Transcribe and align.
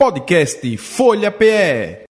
Podcast 0.00 0.78
Folha 0.78 1.30
PE. 1.30 2.04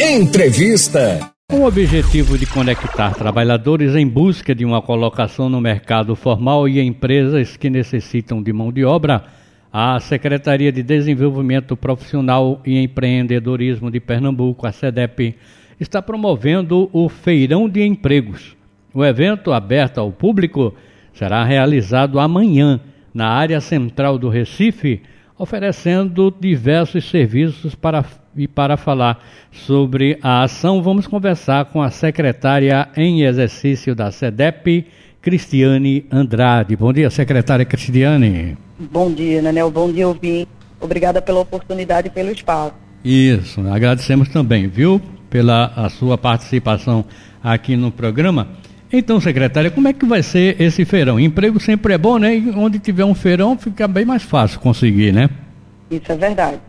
Entrevista. 0.00 1.20
Com 1.50 1.58
o 1.58 1.66
objetivo 1.66 2.38
de 2.38 2.46
conectar 2.46 3.12
trabalhadores 3.12 3.94
em 3.94 4.08
busca 4.08 4.54
de 4.54 4.64
uma 4.64 4.80
colocação 4.80 5.50
no 5.50 5.60
mercado 5.60 6.16
formal 6.16 6.66
e 6.66 6.80
empresas 6.80 7.58
que 7.58 7.68
necessitam 7.68 8.42
de 8.42 8.54
mão 8.54 8.72
de 8.72 8.86
obra, 8.86 9.24
a 9.70 10.00
Secretaria 10.00 10.72
de 10.72 10.82
Desenvolvimento 10.82 11.76
Profissional 11.76 12.58
e 12.64 12.78
Empreendedorismo 12.78 13.90
de 13.90 14.00
Pernambuco, 14.00 14.66
a 14.66 14.72
SEDEP, 14.72 15.36
está 15.78 16.00
promovendo 16.00 16.88
o 16.90 17.06
Feirão 17.10 17.68
de 17.68 17.84
Empregos. 17.84 18.56
O 18.94 19.04
evento, 19.04 19.52
aberto 19.52 19.98
ao 19.98 20.10
público, 20.10 20.74
será 21.12 21.44
realizado 21.44 22.18
amanhã 22.18 22.80
na 23.12 23.28
área 23.28 23.60
central 23.60 24.16
do 24.16 24.30
Recife, 24.30 25.02
oferecendo 25.38 26.32
diversos 26.40 27.08
serviços 27.10 27.74
para 27.74 28.04
e 28.36 28.48
para 28.48 28.76
falar 28.76 29.24
sobre 29.52 30.18
a 30.20 30.42
ação, 30.42 30.82
vamos 30.82 31.06
conversar 31.06 31.66
com 31.66 31.80
a 31.80 31.90
secretária 31.90 32.88
em 32.96 33.22
exercício 33.22 33.94
da 33.94 34.10
SEDEP, 34.10 34.86
Cristiane 35.22 36.04
Andrade. 36.10 36.76
Bom 36.76 36.92
dia, 36.92 37.08
secretária 37.10 37.64
Cristiane. 37.64 38.58
Bom 38.78 39.12
dia, 39.12 39.40
Nanel. 39.40 39.70
Bom 39.70 39.90
dia, 39.90 40.08
ouvir. 40.08 40.48
Obrigada 40.80 41.22
pela 41.22 41.40
oportunidade 41.40 42.08
e 42.08 42.10
pelo 42.10 42.30
espaço. 42.30 42.74
Isso, 43.04 43.60
agradecemos 43.68 44.28
também, 44.28 44.66
viu, 44.66 45.00
pela 45.30 45.66
a 45.76 45.88
sua 45.88 46.18
participação 46.18 47.04
aqui 47.42 47.76
no 47.76 47.90
programa. 47.90 48.48
Então, 48.96 49.20
secretária, 49.20 49.72
como 49.72 49.88
é 49.88 49.92
que 49.92 50.06
vai 50.06 50.22
ser 50.22 50.60
esse 50.62 50.84
feirão? 50.84 51.18
Emprego 51.18 51.58
sempre 51.58 51.94
é 51.94 51.98
bom, 51.98 52.16
né? 52.16 52.36
E 52.36 52.50
onde 52.50 52.78
tiver 52.78 53.04
um 53.04 53.12
feirão 53.12 53.58
fica 53.58 53.88
bem 53.88 54.04
mais 54.04 54.22
fácil 54.22 54.60
conseguir, 54.60 55.12
né? 55.12 55.28
Isso 55.90 56.12
é 56.12 56.14
verdade. 56.14 56.60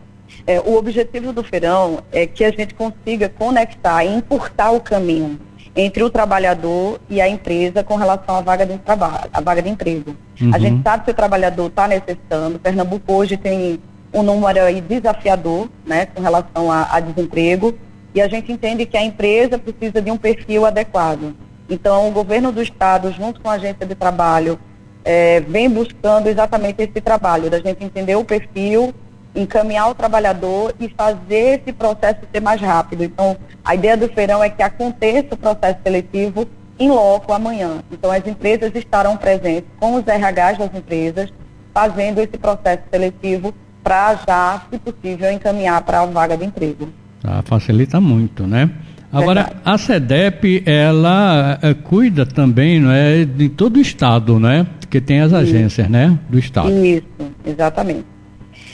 É, 0.44 0.58
o 0.58 0.74
objetivo 0.74 1.32
do 1.32 1.44
feirão 1.44 2.00
é 2.10 2.26
que 2.26 2.42
a 2.42 2.50
gente 2.50 2.74
consiga 2.74 3.28
conectar 3.28 4.04
e 4.04 4.12
encurtar 4.12 4.72
o 4.72 4.80
caminho 4.80 5.38
entre 5.76 6.02
o 6.02 6.10
trabalhador 6.10 6.98
e 7.08 7.20
a 7.20 7.28
empresa 7.28 7.84
com 7.84 7.94
relação 7.94 8.34
à 8.34 8.40
vaga 8.40 8.66
de 8.66 8.76
trabalho, 8.78 9.30
à 9.32 9.40
vaga 9.40 9.62
de 9.62 9.68
emprego. 9.68 10.16
Uhum. 10.40 10.50
A 10.52 10.58
gente 10.58 10.82
sabe 10.82 11.04
que 11.04 11.12
o 11.12 11.14
trabalhador 11.14 11.68
está 11.68 11.86
necessitando. 11.86 12.58
Pernambuco 12.58 13.12
hoje 13.12 13.36
tem 13.36 13.78
um 14.12 14.24
número 14.24 14.62
aí 14.62 14.80
desafiador, 14.80 15.68
né, 15.86 16.06
com 16.06 16.20
relação 16.20 16.72
a, 16.72 16.88
a 16.90 16.98
desemprego, 16.98 17.72
e 18.12 18.20
a 18.20 18.26
gente 18.26 18.50
entende 18.50 18.84
que 18.84 18.96
a 18.96 19.04
empresa 19.04 19.58
precisa 19.58 20.02
de 20.02 20.10
um 20.10 20.16
perfil 20.16 20.66
adequado. 20.66 21.45
Então, 21.68 22.08
o 22.08 22.12
governo 22.12 22.52
do 22.52 22.62
estado, 22.62 23.12
junto 23.12 23.40
com 23.40 23.50
a 23.50 23.54
agência 23.54 23.86
de 23.86 23.94
trabalho, 23.94 24.58
é, 25.04 25.40
vem 25.40 25.68
buscando 25.68 26.28
exatamente 26.28 26.82
esse 26.82 27.00
trabalho, 27.00 27.50
da 27.50 27.58
gente 27.60 27.82
entender 27.82 28.16
o 28.16 28.24
perfil 28.24 28.94
encaminhar 29.36 29.90
o 29.90 29.94
trabalhador 29.94 30.74
e 30.80 30.88
fazer 30.88 31.60
esse 31.60 31.72
processo 31.72 32.20
ser 32.32 32.40
mais 32.40 32.60
rápido. 32.60 33.04
Então, 33.04 33.36
a 33.64 33.74
ideia 33.74 33.96
do 33.96 34.08
feirão 34.08 34.42
é 34.42 34.48
que 34.48 34.62
aconteça 34.62 35.34
o 35.34 35.36
processo 35.36 35.78
seletivo 35.84 36.46
em 36.78 36.90
loco 36.90 37.32
amanhã. 37.32 37.82
Então, 37.90 38.10
as 38.10 38.26
empresas 38.26 38.74
estarão 38.74 39.16
presentes 39.16 39.70
com 39.78 39.94
os 39.94 40.04
RHs 40.04 40.58
das 40.58 40.74
empresas, 40.74 41.32
fazendo 41.72 42.20
esse 42.20 42.38
processo 42.38 42.82
seletivo 42.90 43.54
para 43.82 44.18
já, 44.26 44.62
se 44.70 44.78
possível, 44.78 45.30
encaminhar 45.30 45.82
para 45.82 46.00
a 46.00 46.06
vaga 46.06 46.36
de 46.36 46.44
emprego. 46.44 46.88
Ah, 47.22 47.42
facilita 47.44 48.00
muito, 48.00 48.46
né? 48.46 48.70
Agora, 49.16 49.44
Verdade. 49.44 49.60
a 49.64 49.78
SEDEP, 49.78 50.62
ela 50.66 51.58
é, 51.62 51.74
cuida 51.74 52.26
também, 52.26 52.80
não 52.80 52.90
é, 52.90 53.24
de 53.24 53.48
todo 53.48 53.76
o 53.76 53.80
estado, 53.80 54.38
né? 54.38 54.66
Porque 54.80 55.00
tem 55.00 55.20
as 55.20 55.32
agências, 55.32 55.86
Isso. 55.86 55.92
né, 55.92 56.18
do 56.28 56.38
estado. 56.38 56.70
Isso, 56.70 57.04
exatamente. 57.44 58.04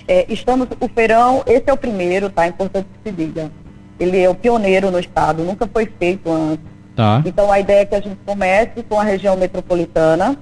É, 0.08 0.26
estamos, 0.28 0.66
o 0.80 0.88
feirão, 0.88 1.42
esse 1.46 1.64
é 1.66 1.72
o 1.72 1.76
primeiro, 1.76 2.28
tá? 2.28 2.44
É 2.44 2.48
importante 2.48 2.86
que 2.92 3.10
se 3.10 3.16
diga. 3.16 3.50
Ele 4.00 4.18
é 4.18 4.28
o 4.28 4.34
pioneiro 4.34 4.90
no 4.90 4.98
estado, 4.98 5.44
nunca 5.44 5.66
foi 5.66 5.88
feito 5.98 6.30
antes. 6.30 6.64
Tá. 6.96 7.22
Então 7.24 7.50
a 7.50 7.60
ideia 7.60 7.82
é 7.82 7.84
que 7.84 7.94
a 7.94 8.00
gente 8.00 8.18
comece 8.26 8.82
com 8.82 8.98
a 8.98 9.04
região 9.04 9.36
metropolitana, 9.36 10.36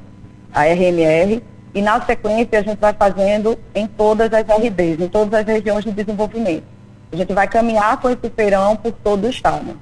a 0.52 0.64
RMR, 0.64 1.42
e 1.74 1.82
na 1.82 2.00
sequência 2.00 2.58
a 2.58 2.62
gente 2.62 2.78
vai 2.78 2.92
fazendo 2.92 3.56
em 3.74 3.86
todas 3.86 4.32
as 4.32 4.42
RDs, 4.42 5.00
em 5.00 5.08
todas 5.08 5.40
as 5.40 5.46
regiões 5.46 5.84
de 5.84 5.92
desenvolvimento. 5.92 6.64
A 7.12 7.16
gente 7.16 7.32
vai 7.32 7.46
caminhar 7.46 8.00
com 8.00 8.08
esse 8.08 8.30
feirão 8.30 8.76
por 8.76 8.92
todo 8.92 9.26
o 9.26 9.30
estado. 9.30 9.76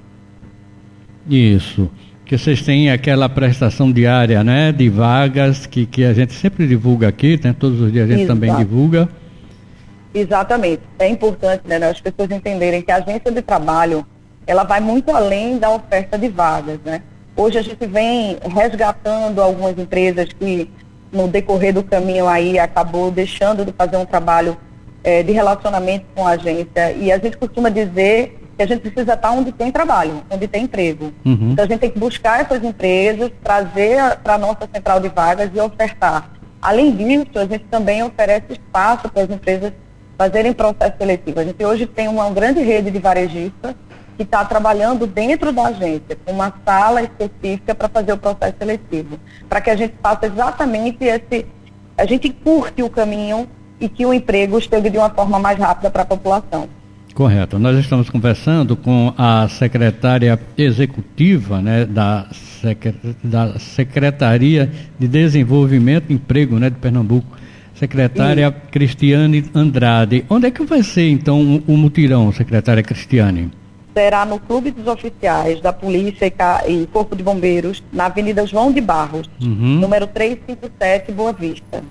Isso. 1.28 1.90
Que 2.24 2.36
vocês 2.36 2.62
têm 2.62 2.90
aquela 2.90 3.28
prestação 3.28 3.90
diária, 3.90 4.44
né, 4.44 4.70
de 4.70 4.88
vagas 4.88 5.66
que, 5.66 5.86
que 5.86 6.04
a 6.04 6.12
gente 6.12 6.34
sempre 6.34 6.66
divulga 6.66 7.08
aqui, 7.08 7.40
né, 7.42 7.54
todos 7.58 7.80
os 7.80 7.90
dias 7.92 8.04
a 8.04 8.12
gente 8.12 8.22
Exato. 8.22 8.40
também 8.40 8.54
divulga. 8.56 9.08
Exatamente. 10.14 10.82
É 10.98 11.08
importante 11.08 11.62
né, 11.66 11.76
as 11.76 12.00
pessoas 12.00 12.30
entenderem 12.30 12.82
que 12.82 12.90
a 12.90 12.96
agência 12.96 13.30
de 13.30 13.42
trabalho 13.42 14.06
ela 14.46 14.64
vai 14.64 14.80
muito 14.80 15.10
além 15.10 15.58
da 15.58 15.70
oferta 15.70 16.18
de 16.18 16.28
vagas. 16.28 16.78
Né? 16.84 17.02
Hoje 17.36 17.58
a 17.58 17.62
gente 17.62 17.86
vem 17.86 18.38
resgatando 18.54 19.40
algumas 19.40 19.78
empresas 19.78 20.28
que 20.32 20.70
no 21.12 21.28
decorrer 21.28 21.72
do 21.72 21.82
caminho 21.82 22.26
aí 22.26 22.58
acabou 22.58 23.10
deixando 23.10 23.64
de 23.64 23.72
fazer 23.72 23.96
um 23.96 24.04
trabalho 24.04 24.56
é, 25.04 25.22
de 25.22 25.32
relacionamento 25.32 26.06
com 26.14 26.26
a 26.26 26.30
agência. 26.30 26.92
E 26.92 27.12
a 27.12 27.18
gente 27.18 27.36
costuma 27.36 27.68
dizer 27.68 28.38
que 28.58 28.62
a 28.64 28.66
gente 28.66 28.80
precisa 28.80 29.14
estar 29.14 29.30
onde 29.30 29.52
tem 29.52 29.70
trabalho, 29.70 30.20
onde 30.28 30.48
tem 30.48 30.64
emprego. 30.64 31.12
Uhum. 31.24 31.52
Então 31.52 31.64
a 31.64 31.68
gente 31.68 31.78
tem 31.78 31.90
que 31.90 31.98
buscar 31.98 32.40
essas 32.40 32.62
empresas, 32.64 33.30
trazer 33.40 34.16
para 34.16 34.34
a 34.34 34.38
nossa 34.38 34.68
central 34.74 34.98
de 34.98 35.08
vagas 35.08 35.48
e 35.54 35.60
ofertar. 35.60 36.28
Além 36.60 36.90
disso, 36.90 37.38
a 37.38 37.46
gente 37.46 37.64
também 37.70 38.02
oferece 38.02 38.54
espaço 38.54 39.08
para 39.08 39.22
as 39.22 39.30
empresas 39.30 39.72
fazerem 40.18 40.52
processo 40.52 40.96
seletivo. 40.98 41.38
A 41.38 41.44
gente 41.44 41.64
hoje 41.64 41.86
tem 41.86 42.08
uma 42.08 42.28
grande 42.30 42.60
rede 42.60 42.90
de 42.90 42.98
varejistas 42.98 43.76
que 44.16 44.24
está 44.24 44.44
trabalhando 44.44 45.06
dentro 45.06 45.52
da 45.52 45.66
agência, 45.68 46.18
com 46.26 46.32
uma 46.32 46.52
sala 46.64 47.00
específica 47.00 47.76
para 47.76 47.88
fazer 47.88 48.12
o 48.12 48.18
processo 48.18 48.56
seletivo, 48.58 49.20
para 49.48 49.60
que 49.60 49.70
a 49.70 49.76
gente 49.76 49.94
faça 50.02 50.26
exatamente 50.26 51.04
esse, 51.04 51.46
a 51.96 52.04
gente 52.04 52.28
curte 52.28 52.82
o 52.82 52.90
caminho 52.90 53.48
e 53.78 53.88
que 53.88 54.04
o 54.04 54.12
emprego 54.12 54.60
chegue 54.60 54.90
de 54.90 54.98
uma 54.98 55.10
forma 55.10 55.38
mais 55.38 55.56
rápida 55.56 55.88
para 55.88 56.02
a 56.02 56.06
população. 56.06 56.68
Correto. 57.18 57.58
Nós 57.58 57.76
estamos 57.76 58.08
conversando 58.08 58.76
com 58.76 59.12
a 59.18 59.48
secretária 59.48 60.38
executiva 60.56 61.60
né, 61.60 61.84
da, 61.84 62.28
da 63.24 63.58
Secretaria 63.58 64.70
de 64.96 65.08
Desenvolvimento 65.08 66.10
e 66.10 66.14
Emprego 66.14 66.60
né, 66.60 66.70
de 66.70 66.76
Pernambuco, 66.76 67.26
secretária. 67.74 68.52
Cristiane 68.70 69.44
Andrade. 69.52 70.24
Onde 70.30 70.46
é 70.46 70.50
que 70.52 70.64
vai 70.64 70.80
ser, 70.84 71.10
então, 71.10 71.60
o 71.66 71.76
mutirão, 71.76 72.30
secretária 72.30 72.84
Cristiane? 72.84 73.50
Será 73.92 74.24
no 74.24 74.38
Clube 74.38 74.70
dos 74.70 74.86
Oficiais 74.86 75.60
da 75.60 75.72
Polícia 75.72 76.32
e 76.68 76.86
Corpo 76.86 77.16
de 77.16 77.24
Bombeiros, 77.24 77.82
na 77.92 78.06
Avenida 78.06 78.46
João 78.46 78.72
de 78.72 78.80
Barros, 78.80 79.28
uhum. 79.42 79.80
número 79.80 80.06
357, 80.06 81.10
Boa 81.10 81.32
Vista. 81.32 81.82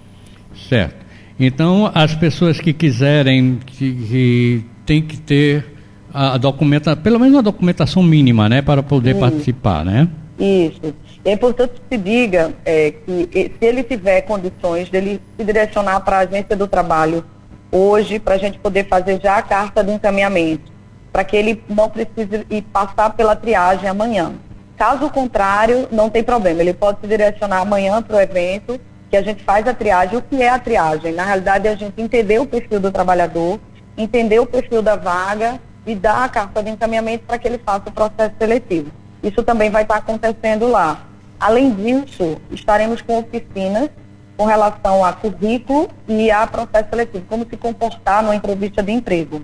Certo. 0.70 1.06
Então, 1.38 1.92
as 1.94 2.16
pessoas 2.16 2.62
que 2.62 2.72
quiserem, 2.72 3.60
que, 3.66 3.94
que 3.94 4.77
tem 4.88 5.02
que 5.02 5.18
ter 5.18 5.66
a 6.14 6.38
documenta, 6.38 6.96
pelo 6.96 7.20
menos 7.20 7.36
uma 7.36 7.44
documentação 7.44 8.02
mínima, 8.02 8.50
né, 8.50 8.62
para 8.62 8.82
poder 8.82 9.12
Isso. 9.12 9.20
participar, 9.20 9.86
né? 9.86 10.08
Isso. 10.40 10.96
É 11.26 11.34
importante 11.34 11.74
que 11.74 11.96
se 11.96 12.02
diga 12.02 12.54
é, 12.66 12.92
que 12.92 13.30
se 13.60 13.66
ele 13.66 13.84
tiver 13.84 14.22
condições 14.22 14.90
dele 14.90 15.20
se 15.38 15.44
direcionar 15.44 16.00
para 16.00 16.18
a 16.18 16.20
agência 16.22 16.56
do 16.56 16.68
trabalho 16.68 17.24
hoje, 17.72 18.18
para 18.18 18.36
a 18.36 18.38
gente 18.38 18.58
poder 18.58 18.88
fazer 18.88 19.20
já 19.22 19.38
a 19.38 19.42
carta 19.42 19.84
de 19.84 19.92
encaminhamento, 19.92 20.72
para 21.12 21.24
que 21.24 21.36
ele 21.36 21.62
não 21.68 21.90
precise 21.90 22.46
ir 22.50 22.62
passar 22.62 23.10
pela 23.12 23.36
triagem 23.36 23.90
amanhã. 23.90 24.32
Caso 24.78 25.10
contrário, 25.10 25.88
não 25.92 26.10
tem 26.10 26.24
problema, 26.24 26.62
ele 26.62 26.74
pode 26.74 27.02
se 27.02 27.08
direcionar 27.08 27.60
amanhã 27.60 28.02
para 28.02 28.18
o 28.18 28.22
evento, 28.22 28.80
que 29.10 29.18
a 29.18 29.22
gente 29.22 29.44
faz 29.44 29.68
a 29.68 29.74
triagem. 29.74 30.18
O 30.18 30.22
que 30.22 30.42
é 30.42 30.50
a 30.50 30.60
triagem? 30.60 31.14
Na 31.14 31.26
realidade, 31.26 31.68
é 31.68 31.72
a 31.72 31.76
gente 31.76 32.02
entender 32.02 32.40
o 32.40 32.46
perfil 32.46 32.80
do 32.80 32.92
trabalhador, 32.92 33.60
entender 33.98 34.40
o 34.40 34.46
perfil 34.46 34.82
da 34.82 34.96
vaga 34.96 35.60
e 35.86 35.96
dar 35.96 36.26
a 36.26 36.30
carta 36.30 36.62
de 36.62 36.70
encaminhamento 36.70 37.26
para 37.26 37.38
que 37.38 37.48
ele 37.48 37.58
faça 37.58 37.90
o 37.90 37.92
processo 37.92 38.36
seletivo. 38.38 38.92
Isso 39.24 39.42
também 39.44 39.70
vai 39.70 39.84
estar 39.84 39.96
acontecendo 39.96 40.68
lá. 40.68 41.06
Além 41.40 41.74
disso, 41.74 42.38
estaremos 42.52 43.02
com 43.02 43.18
oficinas 43.18 43.90
com 44.38 44.46
relação 44.46 45.04
a 45.04 45.14
currículo 45.14 45.90
e 46.08 46.30
a 46.30 46.46
processo 46.46 46.90
seletivo, 46.90 47.26
como 47.28 47.46
se 47.50 47.58
comportar 47.58 48.22
numa 48.22 48.36
entrevista 48.36 48.84
de 48.84 48.92
emprego. 48.92 49.42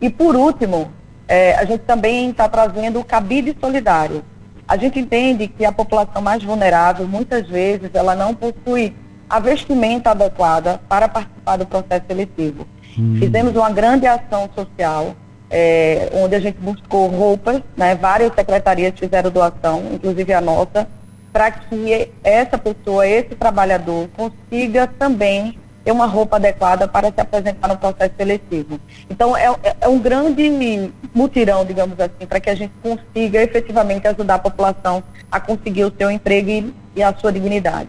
E 0.00 0.10
por 0.10 0.34
último, 0.34 0.90
é, 1.28 1.54
a 1.54 1.64
gente 1.64 1.82
também 1.82 2.30
está 2.30 2.48
trazendo 2.48 2.98
o 2.98 3.04
cabide 3.04 3.56
solidário. 3.60 4.24
A 4.66 4.76
gente 4.76 4.98
entende 4.98 5.46
que 5.46 5.64
a 5.64 5.70
população 5.70 6.20
mais 6.20 6.42
vulnerável, 6.42 7.06
muitas 7.06 7.48
vezes, 7.48 7.90
ela 7.94 8.16
não 8.16 8.34
possui 8.34 8.96
a 9.30 9.38
vestimenta 9.38 10.10
adequada 10.10 10.80
para 10.88 11.08
participar 11.08 11.56
do 11.56 11.66
processo 11.66 12.04
seletivo. 12.06 12.66
Hum. 12.98 13.16
Fizemos 13.18 13.54
uma 13.54 13.70
grande 13.70 14.06
ação 14.06 14.48
social, 14.54 15.14
é, 15.50 16.10
onde 16.14 16.34
a 16.34 16.40
gente 16.40 16.58
buscou 16.58 17.08
roupas, 17.08 17.60
né, 17.76 17.94
várias 17.94 18.34
secretarias 18.34 18.98
fizeram 18.98 19.30
doação, 19.30 19.82
inclusive 19.92 20.32
a 20.32 20.40
nossa, 20.40 20.88
para 21.32 21.50
que 21.50 22.10
essa 22.22 22.58
pessoa, 22.58 23.06
esse 23.06 23.34
trabalhador, 23.34 24.08
consiga 24.16 24.86
também 24.86 25.58
ter 25.84 25.90
uma 25.90 26.06
roupa 26.06 26.36
adequada 26.36 26.86
para 26.86 27.10
se 27.10 27.20
apresentar 27.20 27.68
no 27.68 27.76
processo 27.76 28.14
seletivo. 28.16 28.78
Então, 29.10 29.36
é, 29.36 29.46
é, 29.62 29.76
é 29.80 29.88
um 29.88 29.98
grande 29.98 30.92
mutirão, 31.14 31.64
digamos 31.64 31.98
assim, 31.98 32.26
para 32.26 32.40
que 32.40 32.50
a 32.50 32.54
gente 32.54 32.72
consiga 32.82 33.42
efetivamente 33.42 34.06
ajudar 34.06 34.34
a 34.34 34.38
população 34.38 35.02
a 35.30 35.40
conseguir 35.40 35.84
o 35.84 35.92
seu 35.96 36.10
emprego 36.10 36.50
e, 36.50 36.74
e 36.96 37.02
a 37.02 37.12
sua 37.14 37.32
dignidade. 37.32 37.88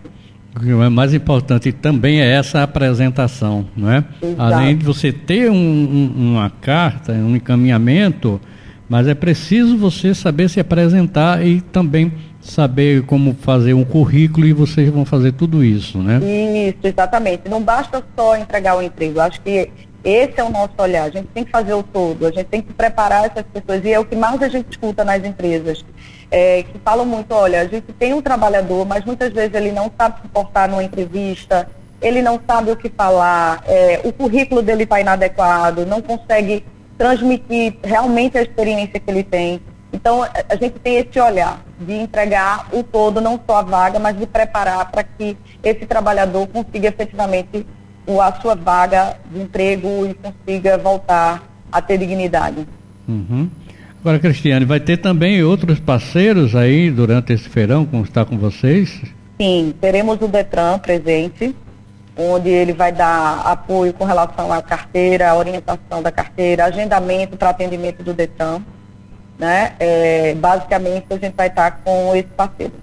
O 0.56 0.92
mais 0.92 1.14
importante 1.14 1.72
também 1.72 2.22
é 2.22 2.32
essa 2.32 2.62
apresentação, 2.62 3.66
não 3.76 3.92
é? 3.92 4.04
Exato. 4.22 4.42
Além 4.42 4.78
de 4.78 4.86
você 4.86 5.12
ter 5.12 5.50
um, 5.50 5.56
um, 5.56 6.34
uma 6.34 6.50
carta, 6.50 7.12
um 7.12 7.36
encaminhamento, 7.36 8.40
mas 8.88 9.08
é 9.08 9.16
preciso 9.16 9.76
você 9.78 10.14
saber 10.14 10.50
se 10.50 10.60
apresentar 10.60 11.46
e 11.46 11.60
também 11.60 12.12
saber 12.40 13.04
como 13.04 13.34
fazer 13.34 13.74
um 13.74 13.84
currículo 13.84 14.46
e 14.46 14.54
vocês 14.54 14.90
vão 14.90 15.06
fazer 15.06 15.32
tudo 15.32 15.64
isso, 15.64 15.98
né? 15.98 16.20
Isso, 16.20 16.78
exatamente. 16.84 17.50
Não 17.50 17.62
basta 17.62 18.04
só 18.16 18.38
entregar 18.38 18.78
o 18.78 18.82
emprego. 18.82 19.20
Acho 19.20 19.42
que 19.42 19.70
esse 20.04 20.40
é 20.40 20.44
o 20.44 20.50
nosso 20.50 20.74
olhar. 20.78 21.04
A 21.04 21.10
gente 21.10 21.28
tem 21.28 21.44
que 21.44 21.52
fazer 21.52 21.74
o 21.74 21.84
todo. 21.84 22.26
A 22.26 22.32
gente 22.32 22.48
tem 22.48 22.62
que 22.62 22.74
preparar 22.74 23.26
essas 23.26 23.44
pessoas. 23.44 23.84
E 23.86 23.94
é 23.94 24.00
o 24.00 24.06
que 24.06 24.16
mais 24.16 24.42
a 24.42 24.48
gente 24.48 24.70
escuta 24.72 25.04
nas 25.06 25.24
empresas. 25.24 25.84
É, 26.30 26.64
que 26.64 26.80
falam 26.80 27.06
muito, 27.06 27.32
olha, 27.34 27.62
a 27.62 27.66
gente 27.66 27.94
tem 27.94 28.14
um 28.14 28.22
trabalhador, 28.22 28.86
mas 28.86 29.06
muitas 29.06 29.32
vezes 29.32 29.54
ele 29.54 29.72
não 29.72 29.92
sabe 29.96 30.22
se 30.22 30.28
portar 30.30 30.68
numa 30.68 30.84
entrevista, 30.84 31.70
ele 32.02 32.24
não 32.24 32.40
sabe 32.46 32.72
o 32.72 32.76
que 32.76 32.90
falar, 32.90 33.64
é, 33.68 34.02
o 34.04 34.12
currículo 34.12 34.64
dele 34.64 34.82
está 34.82 35.00
inadequado, 35.00 35.86
não 35.86 36.02
consegue 36.02 36.66
transmitir 36.98 37.78
realmente 37.84 38.38
a 38.38 38.42
experiência 38.42 39.00
que 39.00 39.12
ele 39.12 39.24
tem. 39.24 39.62
Então, 39.94 40.24
a 40.24 40.56
gente 40.56 40.80
tem 40.80 40.98
esse 40.98 41.20
olhar 41.20 41.62
de 41.80 41.94
entregar 41.94 42.68
o 42.74 42.82
todo, 42.82 43.22
não 43.22 43.40
só 43.48 43.58
a 43.58 43.62
vaga, 43.62 44.00
mas 44.00 44.18
de 44.18 44.26
preparar 44.26 44.90
para 44.92 45.04
que 45.04 45.38
esse 45.64 45.86
trabalhador 45.86 46.48
consiga 46.48 46.88
efetivamente 46.88 47.66
a 48.08 48.34
sua 48.42 48.56
vaga 48.56 49.18
de 49.32 49.42
emprego 49.42 50.06
e 50.06 50.14
consiga 50.14 50.78
voltar 50.78 51.44
a 51.72 51.82
ter 51.82 51.98
dignidade. 51.98 52.68
Uhum. 53.08 53.50
Agora, 54.02 54.20
Cristiane, 54.20 54.66
vai 54.66 54.80
ter 54.80 54.98
também 54.98 55.44
outros 55.44 55.80
parceiros 55.80 56.56
aí 56.56 56.92
durante 56.92 57.32
esse 57.32 57.48
feirão, 57.48 57.86
como 57.86 58.04
está 58.04 58.26
com 58.26 58.38
vocês? 58.38 59.02
Sim, 59.40 59.74
teremos 59.80 60.22
o 60.22 60.28
Detran 60.28 60.78
presente, 60.78 61.56
onde 62.18 62.50
ele 62.50 62.74
vai 62.74 62.92
dar 62.92 63.42
apoio 63.46 63.94
com 63.94 64.04
relação 64.04 64.52
à 64.52 64.62
carteira, 64.62 65.34
orientação 65.36 66.02
da 66.02 66.12
carteira, 66.12 66.66
agendamento 66.66 67.38
para 67.38 67.50
atendimento 67.50 68.04
do 68.04 68.14
Detran 68.14 68.62
né? 69.38 69.74
É, 69.80 70.36
basicamente 70.36 71.06
a 71.10 71.18
gente 71.18 71.36
vai 71.36 71.48
estar 71.48 71.82
com 71.84 72.16
esse 72.16 72.30
parceiro. 72.30 72.74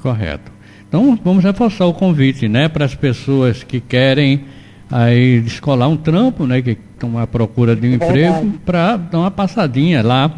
Correto. 0.00 0.52
Então 0.94 1.18
vamos 1.24 1.42
reforçar 1.42 1.86
o 1.86 1.92
convite, 1.92 2.48
né, 2.48 2.68
para 2.68 2.84
as 2.84 2.94
pessoas 2.94 3.64
que 3.64 3.80
querem 3.80 4.44
aí 4.88 5.40
descolar 5.40 5.88
um 5.88 5.96
trampo, 5.96 6.46
né, 6.46 6.62
que 6.62 6.78
estão 6.94 7.18
à 7.18 7.26
procura 7.26 7.74
de 7.74 7.88
um 7.88 7.90
é 7.90 7.94
emprego, 7.96 8.52
para 8.64 8.96
dar 8.96 9.18
uma 9.18 9.30
passadinha 9.32 10.04
lá 10.04 10.32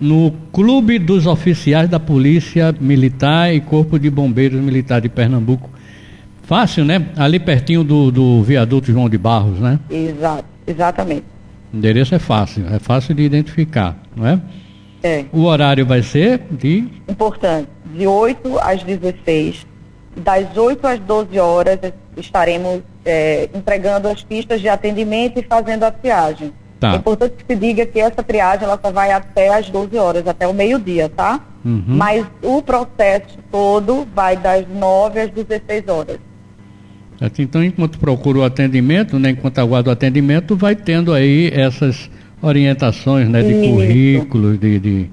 no 0.00 0.32
Clube 0.50 0.98
dos 0.98 1.26
Oficiais 1.26 1.90
da 1.90 2.00
Polícia 2.00 2.74
Militar 2.80 3.54
e 3.54 3.60
Corpo 3.60 3.98
de 3.98 4.08
Bombeiros 4.08 4.58
Militar 4.58 5.02
de 5.02 5.10
Pernambuco. 5.10 5.68
Fácil, 6.44 6.86
né? 6.86 7.08
Ali 7.14 7.38
pertinho 7.38 7.84
do, 7.84 8.10
do 8.10 8.42
viaduto 8.42 8.90
João 8.90 9.10
de 9.10 9.18
Barros, 9.18 9.60
né? 9.60 9.78
Exato, 9.90 10.46
exatamente. 10.66 11.24
O 11.70 11.76
endereço 11.76 12.14
é 12.14 12.18
fácil, 12.18 12.64
é 12.72 12.78
fácil 12.78 13.14
de 13.14 13.24
identificar, 13.24 13.94
não 14.16 14.26
é? 14.26 14.40
É. 15.02 15.26
O 15.30 15.44
horário 15.44 15.84
vai 15.84 16.02
ser 16.02 16.40
de? 16.50 16.88
Importante, 17.06 17.68
de 17.94 18.06
8 18.06 18.58
às 18.58 18.82
16. 18.82 19.66
Das 20.18 20.56
8 20.56 20.86
às 20.86 20.98
12 21.00 21.38
horas 21.38 21.78
estaremos 22.16 22.82
é, 23.04 23.48
entregando 23.54 24.08
as 24.08 24.22
pistas 24.22 24.60
de 24.60 24.68
atendimento 24.68 25.38
e 25.38 25.42
fazendo 25.42 25.84
a 25.84 25.90
triagem. 25.90 26.52
Tá. 26.80 26.92
É 26.92 26.96
importante 26.96 27.34
que 27.34 27.44
se 27.52 27.58
diga 27.58 27.84
que 27.84 27.98
essa 27.98 28.22
triagem 28.22 28.64
ela 28.64 28.78
só 28.80 28.90
vai 28.92 29.10
até 29.10 29.48
as 29.48 29.68
12 29.68 29.96
horas, 29.96 30.26
até 30.26 30.46
o 30.46 30.54
meio-dia, 30.54 31.08
tá? 31.08 31.40
Uhum. 31.64 31.82
Mas 31.86 32.24
o 32.42 32.62
processo 32.62 33.38
todo 33.50 34.06
vai 34.14 34.36
das 34.36 34.66
9 34.68 35.20
às 35.20 35.30
16 35.30 35.88
horas. 35.88 36.18
Então, 37.36 37.64
enquanto 37.64 37.98
procura 37.98 38.38
o 38.38 38.44
atendimento, 38.44 39.18
né, 39.18 39.30
enquanto 39.30 39.58
aguarda 39.58 39.90
o 39.90 39.92
atendimento, 39.92 40.54
vai 40.54 40.76
tendo 40.76 41.12
aí 41.12 41.50
essas 41.52 42.08
orientações 42.40 43.28
né, 43.28 43.42
de 43.42 43.52
Isso. 43.54 43.70
currículos, 43.70 44.60
de, 44.60 44.78
de 44.78 45.10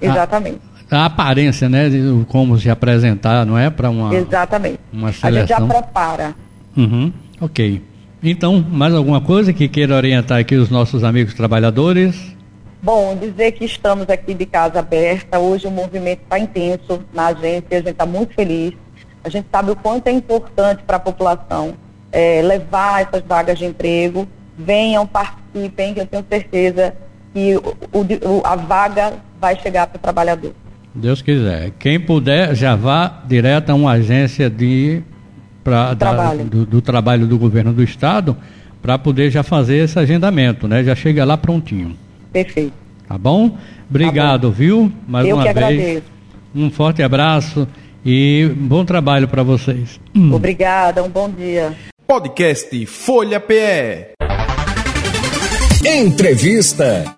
Exatamente. 0.00 0.60
A, 0.73 0.73
a, 0.90 1.06
aparência, 1.06 1.68
né, 1.68 1.88
de 1.88 2.24
como 2.28 2.58
se 2.58 2.70
apresentar, 2.70 3.44
não 3.44 3.58
é? 3.58 3.70
Para 3.70 3.90
uma, 3.90 4.14
Exatamente. 4.14 4.78
uma 4.92 5.12
seleção. 5.12 5.56
A 5.56 5.60
gente 5.60 5.68
já 5.70 5.80
prepara. 5.80 6.34
Uhum, 6.76 7.12
ok. 7.40 7.82
Então, 8.22 8.64
mais 8.66 8.94
alguma 8.94 9.20
coisa 9.20 9.52
que 9.52 9.68
queira 9.68 9.94
orientar 9.94 10.38
aqui 10.38 10.54
os 10.54 10.70
nossos 10.70 11.04
amigos 11.04 11.34
trabalhadores? 11.34 12.34
Bom, 12.82 13.16
dizer 13.16 13.52
que 13.52 13.64
estamos 13.64 14.08
aqui 14.08 14.34
de 14.34 14.46
casa 14.46 14.78
aberta. 14.78 15.38
Hoje 15.38 15.66
o 15.66 15.70
movimento 15.70 16.22
está 16.22 16.38
intenso 16.38 17.00
na 17.12 17.26
agência, 17.26 17.66
a 17.70 17.76
gente 17.76 17.90
está 17.90 18.06
muito 18.06 18.34
feliz. 18.34 18.74
A 19.22 19.28
gente 19.28 19.46
sabe 19.50 19.70
o 19.70 19.76
quanto 19.76 20.06
é 20.06 20.12
importante 20.12 20.82
para 20.82 20.96
a 20.96 21.00
população 21.00 21.74
é, 22.12 22.42
levar 22.42 23.02
essas 23.02 23.22
vagas 23.26 23.58
de 23.58 23.64
emprego 23.64 24.28
venham, 24.56 25.06
participem, 25.06 25.94
que 25.94 26.00
eu 26.00 26.06
tenho 26.06 26.24
certeza 26.28 26.94
que 27.32 27.56
o, 27.56 27.98
o, 27.98 28.42
a 28.44 28.54
vaga 28.54 29.14
vai 29.40 29.56
chegar 29.56 29.88
para 29.88 29.96
o 29.96 30.00
trabalhador. 30.00 30.52
Deus 30.94 31.20
quiser. 31.20 31.72
Quem 31.78 31.98
puder, 31.98 32.54
já 32.54 32.76
vá 32.76 33.22
direto 33.26 33.70
a 33.70 33.74
uma 33.74 33.92
agência 33.92 34.48
de, 34.48 35.02
pra, 35.62 35.90
do, 35.92 35.96
trabalho. 35.96 36.38
Da, 36.38 36.44
do, 36.44 36.66
do 36.66 36.80
trabalho 36.80 37.26
do 37.26 37.36
governo 37.36 37.72
do 37.72 37.82
estado 37.82 38.36
para 38.80 38.98
poder 38.98 39.30
já 39.30 39.42
fazer 39.42 39.78
esse 39.78 39.98
agendamento, 39.98 40.68
né? 40.68 40.84
Já 40.84 40.94
chega 40.94 41.24
lá 41.24 41.36
prontinho. 41.36 41.96
Perfeito. 42.32 42.72
Tá 43.08 43.18
bom? 43.18 43.56
Obrigado, 43.88 44.42
tá 44.42 44.48
bom. 44.48 44.52
viu? 44.52 44.92
Mais 45.08 45.26
eu 45.26 45.36
uma 45.36 45.44
vez. 45.44 45.56
Agradeço. 45.56 46.02
Um 46.54 46.70
forte 46.70 47.02
abraço 47.02 47.66
e 48.04 48.50
bom 48.54 48.84
trabalho 48.84 49.26
para 49.26 49.42
vocês. 49.42 49.98
Obrigada, 50.32 51.02
um 51.02 51.08
bom 51.08 51.28
dia. 51.28 51.72
Podcast 52.06 52.86
Folha 52.86 53.40
PE. 53.40 54.14
Entrevista. 55.84 57.16